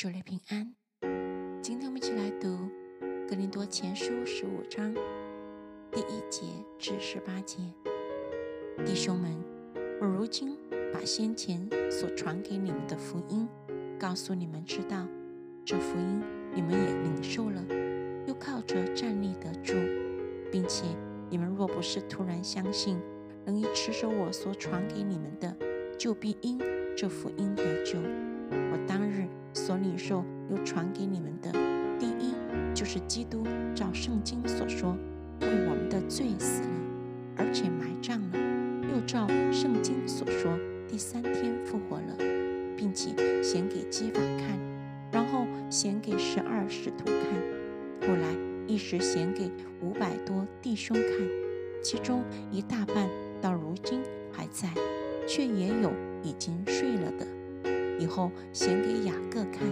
[0.00, 0.74] 主内平安。
[1.60, 2.48] 今天我们一起来读
[3.28, 4.94] 《格林多前书》十五章
[5.92, 6.46] 第一节
[6.78, 7.58] 至十八节。
[8.86, 9.30] 弟兄们，
[10.00, 10.56] 我如今
[10.90, 13.46] 把先前所传给你们的福音
[13.98, 15.06] 告诉你们，知道
[15.66, 16.22] 这福音
[16.54, 17.62] 你们也领受了，
[18.26, 19.74] 又靠着站立得住，
[20.50, 20.86] 并且
[21.28, 22.98] 你们若不是突然相信，
[23.44, 25.54] 仍以持守我所传给你们的，
[25.98, 26.58] 就必因
[26.96, 27.98] 这福音得救。
[28.50, 31.52] 我当日所领受又传给你们的，
[31.98, 32.34] 第一
[32.74, 34.96] 就是基督照圣经所说，
[35.40, 36.68] 为我们的罪死了，
[37.36, 38.38] 而且埋葬了，
[38.92, 40.52] 又照圣经所说，
[40.88, 42.16] 第三天复活了，
[42.76, 43.10] 并且
[43.42, 44.58] 显给基法看，
[45.12, 48.28] 然后显给十二使徒看，后来
[48.66, 51.02] 一时显给五百多弟兄看，
[51.82, 53.08] 其中一大半
[53.40, 54.00] 到如今
[54.32, 54.68] 还在，
[55.26, 57.26] 却也有已经睡了的。
[58.00, 59.68] 以后显给雅各看，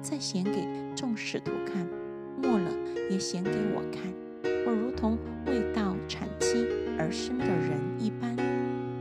[0.00, 1.84] 再显给众使徒看，
[2.40, 2.70] 末了
[3.10, 4.00] 也显给我看。
[4.64, 6.64] 我如同未到产期
[6.96, 8.36] 而生的人一般。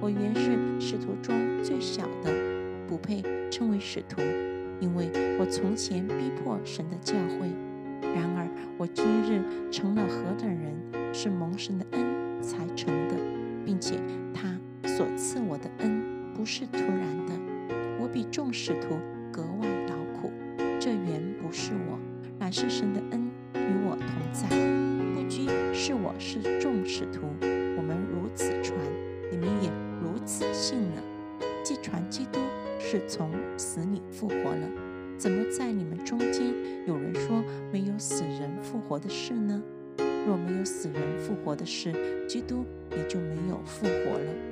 [0.01, 2.33] 我原是使徒中最小的，
[2.87, 4.19] 不配称为使徒，
[4.79, 7.47] 因为我从前逼迫神的教会。
[8.15, 10.73] 然而我今日成了何等人，
[11.13, 13.15] 是蒙神的恩才成的，
[13.63, 13.93] 并且
[14.33, 16.01] 他所赐我的恩
[16.33, 17.50] 不是突然的。
[18.11, 18.99] 我比众使徒
[19.31, 20.29] 格外劳苦，
[20.81, 21.97] 这原不是我，
[22.37, 24.49] 乃是神的恩与我同在。
[25.15, 27.21] 不拘是我是众使徒，
[27.77, 28.77] 我们如此传，
[29.31, 29.69] 你们也
[30.03, 31.01] 如此信了。
[31.63, 32.41] 既传基督
[32.77, 34.67] 是从死里复活了，
[35.17, 36.53] 怎么在你们中间
[36.85, 39.63] 有人说没有死人复活的事呢？
[40.27, 41.93] 若没有死人复活的事，
[42.27, 44.50] 基督也就没有复活了。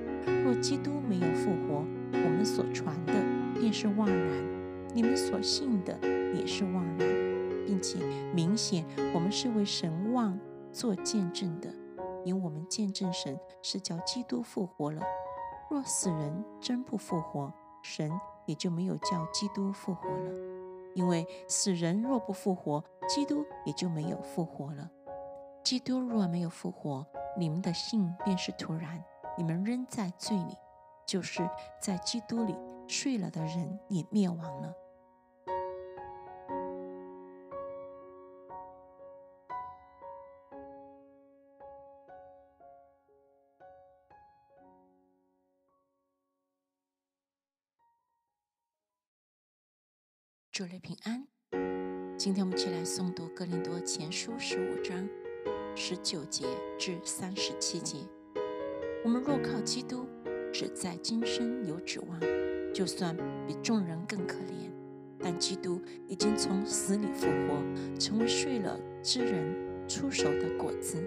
[0.50, 3.14] 若基督没有复活，我们所传的。
[3.60, 5.96] 便是妄然，你们所信的
[6.34, 7.08] 也是妄然，
[7.68, 8.00] 并且
[8.34, 8.84] 明显
[9.14, 10.40] 我们是为神望
[10.72, 11.72] 做见证的，
[12.26, 15.04] 因我们见证神是叫基督复活了。
[15.70, 18.12] 若死人真不复活，神
[18.48, 20.32] 也就没有叫基督复活了。
[20.96, 24.90] 因为死人若不复活，基督也就没有复活了。
[25.64, 27.06] 基督若没有复活，
[27.38, 29.04] 你们的信便是徒然，
[29.40, 30.58] 你们仍在罪里，
[31.08, 31.50] 就是
[31.82, 32.54] 在基督里。
[32.90, 34.76] 睡了的人也灭亡了。
[50.52, 51.26] 祝你平安。
[52.18, 55.08] 今天我们一起来诵读《哥林多前书》十五章
[55.76, 56.46] 十九节
[56.78, 58.19] 至三十七节。
[59.02, 60.06] 我们若靠基督，
[60.52, 62.20] 只在今生有指望。
[62.74, 63.16] 就算
[63.48, 64.70] 比众人更可怜，
[65.18, 69.56] 但基督已经从死里复活，成为睡了之人
[69.88, 70.98] 出手的果子。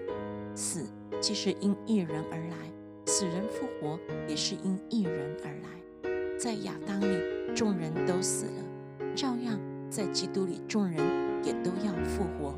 [0.55, 0.85] 死
[1.21, 2.57] 既是因一人而来，
[3.05, 6.09] 死人复活也是因一人而来。
[6.37, 9.59] 在亚当里，众人都死了，照样
[9.89, 10.97] 在基督里，众人
[11.43, 12.57] 也都要复活。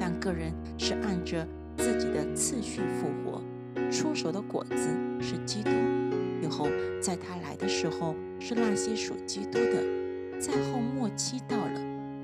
[0.00, 1.46] 但个人是按着
[1.76, 3.42] 自己的次序复活。
[3.90, 4.88] 出手的果子
[5.20, 5.70] 是基督。
[6.42, 6.68] 以后
[7.00, 8.14] 在他来的时候。
[8.38, 9.82] 是那些属基督的，
[10.38, 11.80] 在后末期到了，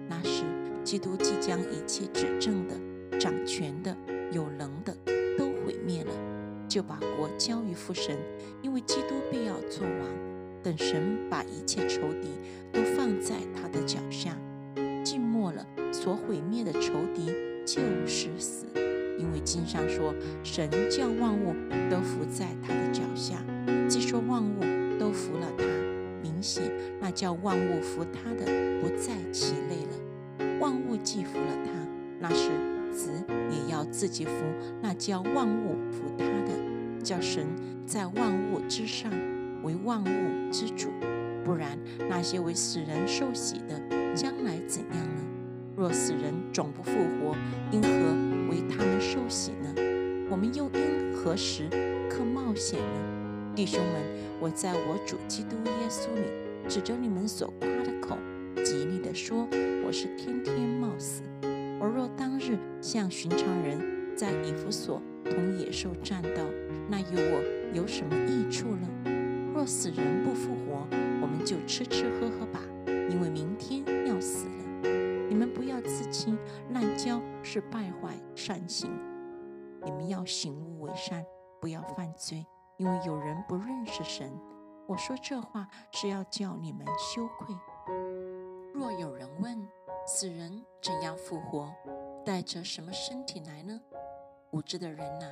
[0.08, 0.44] 那时
[0.84, 3.96] 基督即将一切执政的、掌权的、
[4.30, 4.94] 有能的
[5.38, 6.12] 都毁灭了，
[6.68, 8.16] 就把国交于父神，
[8.60, 10.08] 因为基督必要做王。
[10.62, 12.28] 等神把一切仇敌
[12.70, 14.36] 都放在他的脚下，
[15.02, 17.32] 静默了，所毁灭的仇敌
[17.64, 18.61] 就是死，
[19.52, 21.54] 经上说，神叫万物
[21.90, 23.44] 都伏在他的脚下，
[23.86, 25.64] 既说万物都服了他。
[26.22, 26.62] 明显
[26.98, 28.46] 那叫万物服他的
[28.80, 30.58] 不在其内了。
[30.58, 31.70] 万物既服了他，
[32.18, 32.48] 那是
[32.90, 33.10] 子
[33.50, 34.32] 也要自己服
[34.80, 37.46] 那叫万物服他的，叫神
[37.86, 39.12] 在万物之上
[39.62, 40.88] 为万物之主。
[41.44, 43.78] 不然，那些为死人受洗的
[44.14, 45.31] 将来怎样呢？
[45.74, 47.34] 若死人总不复活，
[47.70, 47.88] 因何
[48.50, 49.74] 为他们受洗呢？
[50.30, 51.68] 我们又因何时
[52.10, 53.52] 可冒险呢？
[53.56, 54.02] 弟兄们，
[54.40, 58.18] 我在我主基督耶稣里，指着你们所夸的口，
[58.62, 59.48] 极力地说，
[59.84, 61.22] 我是天天冒死。
[61.80, 63.80] 我若当日像寻常人，
[64.14, 66.42] 在以弗所同野兽战斗，
[66.88, 68.88] 那与我有什么益处呢？
[69.54, 70.86] 若死人不复活，
[71.20, 74.52] 我们就吃吃喝喝吧，因为明天要死了。
[75.32, 76.38] 你们不要自欺，
[76.74, 78.94] 滥交是败坏善行。
[79.82, 81.24] 你们要醒悟为善，
[81.58, 82.46] 不要犯罪。
[82.76, 84.30] 因为有人不认识神，
[84.86, 87.56] 我说这话是要叫你们羞愧。
[88.74, 89.66] 若有人问
[90.06, 91.72] 死人怎样复活？
[92.26, 93.80] 带着什么身体来呢？
[94.50, 95.24] 无知的人呐，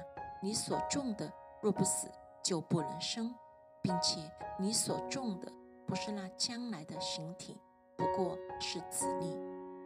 [0.42, 1.30] 你所种的
[1.60, 2.08] 若不死，
[2.42, 3.34] 就不能生，
[3.82, 4.18] 并且
[4.58, 5.52] 你所种的
[5.86, 7.60] 不是那将来的形体，
[7.98, 9.36] 不过是籽粒，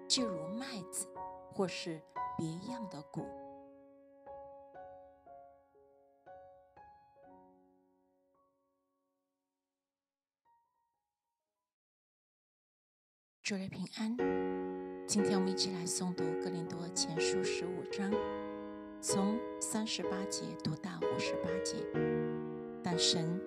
[0.06, 1.06] 就如麦子
[1.52, 2.00] 或是
[2.36, 3.26] 别样的谷。
[13.42, 14.16] 主日平安，
[15.06, 18.10] 今天我们一起来诵读《哥林多前书》十五章，
[19.02, 21.76] 从三十八节读到五十八节。
[22.82, 23.38] 但神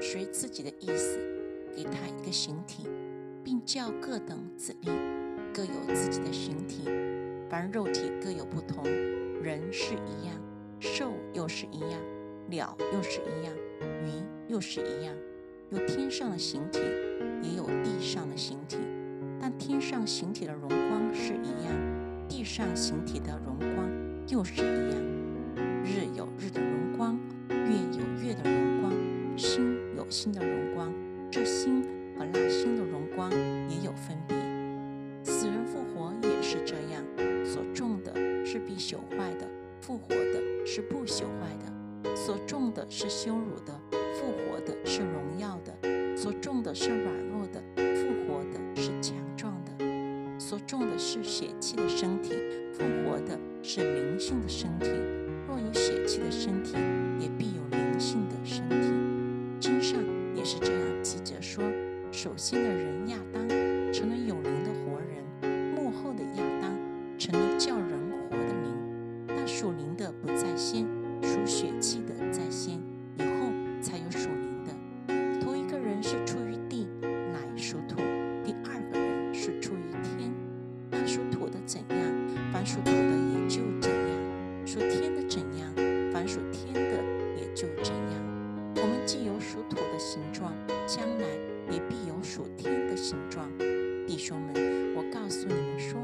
[0.00, 1.18] 随自己的意思，
[1.76, 2.88] 给他一个形体，
[3.44, 4.88] 并叫各等子粒
[5.54, 6.90] 各有自己的形体。
[7.48, 8.82] 凡肉体各有不同，
[9.40, 10.34] 人是一样，
[10.80, 12.00] 兽又是一样，
[12.48, 13.54] 鸟又是一样，
[14.04, 15.14] 鱼又是一样。
[15.70, 16.80] 有天上的形体，
[17.40, 18.78] 也有地上的形体。
[19.40, 21.72] 但天上形体的荣光是一样，
[22.28, 23.88] 地上形体的荣光
[24.26, 25.00] 又是一样。
[25.84, 27.16] 日有日的荣光，
[27.48, 27.56] 月
[27.92, 28.92] 有月的荣光，
[29.36, 30.92] 星有星的荣光。
[31.30, 31.82] 这星
[32.18, 34.43] 和那星的荣光也有分别。
[35.94, 37.04] 死人复活也是这样，
[37.46, 38.12] 所种的
[38.44, 39.48] 是必朽坏的，
[39.80, 43.80] 复活的是不朽坏的；所种的是羞辱的，
[44.14, 45.72] 复活的是荣耀的；
[46.16, 49.72] 所种的是软弱的，复活的是强壮的。
[50.38, 52.34] 所种的是血气的身体，
[52.72, 54.63] 复活的是灵性的身。
[69.56, 70.84] 属灵的不在先，
[71.22, 72.74] 属血气的在先，
[73.16, 75.40] 以后才有属灵的。
[75.40, 77.94] 头一个人是出于地，乃属土；
[78.44, 80.34] 第二个人是出于天。
[81.06, 81.98] 属土的怎样，
[82.52, 82.96] 凡属土的
[83.32, 85.72] 也就怎样；属天的怎样，
[86.12, 87.04] 凡属天的
[87.36, 88.74] 也就怎样。
[88.74, 90.52] 我们既有属土的形状，
[90.84, 91.28] 将来
[91.70, 93.48] 也必有属天的形状。
[94.04, 96.00] 弟兄们，我告诉你们说，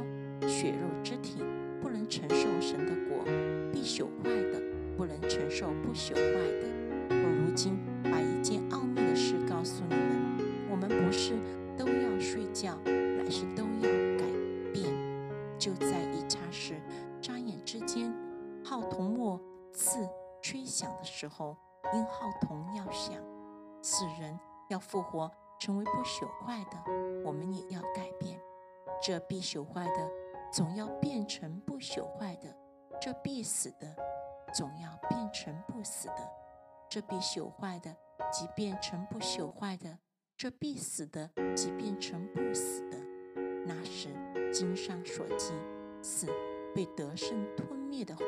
[0.49, 1.43] 血肉之体
[1.81, 3.25] 不能承受神的果，
[3.73, 4.61] 必朽坏的
[4.97, 6.21] 不能承受不朽坏
[6.61, 6.69] 的。
[7.09, 11.35] 我如今把一件奥秘的事告诉你们：我们不是
[11.77, 14.25] 都要睡觉，乃是都要改
[14.73, 14.85] 变。
[15.59, 16.81] 就在一刹时，
[17.21, 18.15] 眨眼之间，
[18.65, 19.41] 号筒末
[19.73, 20.09] 次
[20.43, 21.57] 吹响的时候，
[21.95, 23.15] 因号筒要响，
[23.83, 24.39] 死人
[24.69, 26.79] 要复活，成为不朽坏的，
[27.25, 28.41] 我们也要改变。
[29.03, 30.11] 这必朽坏的，
[30.53, 32.49] 总要变成不朽坏的；
[33.01, 33.95] 这必死的，
[34.53, 36.29] 总要变成不死的；
[36.89, 37.97] 这必朽坏的，
[38.33, 39.89] 即变成不朽坏的；
[40.37, 42.99] 这必死的，即变成不死的。
[43.65, 44.09] 那时，
[44.53, 45.53] 经上所记
[46.03, 46.27] 死
[46.75, 48.25] 被得胜吞灭的话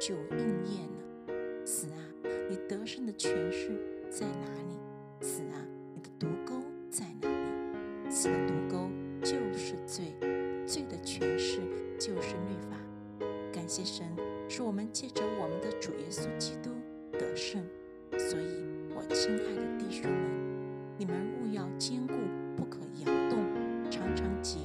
[0.00, 1.66] 就应验了。
[1.66, 2.00] 死啊，
[2.48, 4.78] 你得胜的权势在哪里？
[5.20, 8.10] 死啊，你的毒钩在哪里？
[8.10, 8.57] 死的毒。
[21.88, 22.12] 坚固
[22.54, 23.38] 不可摇动，
[23.90, 24.58] 常常结。